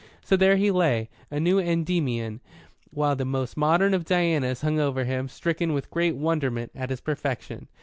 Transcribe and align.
So 0.25 0.35
there 0.35 0.55
he 0.57 0.71
lay, 0.71 1.11
a 1.29 1.39
new 1.39 1.59
Endymion, 1.59 2.41
while 2.89 3.15
the 3.15 3.23
most 3.23 3.55
modern 3.55 3.93
of 3.93 4.03
Dianas 4.03 4.61
hung 4.61 4.79
over 4.79 5.03
him, 5.03 5.29
stricken 5.29 5.73
with 5.73 5.91
great 5.91 6.15
wonderment 6.15 6.71
at 6.73 6.89
his 6.89 7.01
perfection. 7.01 7.67